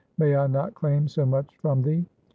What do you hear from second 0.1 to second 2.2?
May I not claim so much from thee?